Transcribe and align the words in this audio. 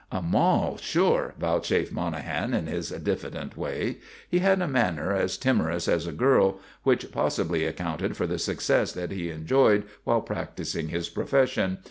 "A 0.11 0.19
moll, 0.19 0.77
sure," 0.77 1.35
vouchsafed 1.37 1.91
Monahan 1.91 2.55
in 2.55 2.65
his 2.65 2.89
diffident 2.89 3.55
way. 3.55 3.99
He 4.27 4.39
had 4.39 4.59
a 4.59 4.67
manner 4.67 5.13
as 5.13 5.37
timorous 5.37 5.87
as 5.87 6.07
a 6.07 6.11
girl, 6.11 6.59
which 6.81 7.11
possibly 7.11 7.65
accounted 7.65 8.17
for 8.17 8.25
the 8.25 8.39
success 8.39 8.93
that 8.93 9.11
he 9.11 9.29
enjoyed 9.29 9.83
while 10.03 10.21
practising 10.23 10.87
his 10.87 11.07
profession. 11.07 11.77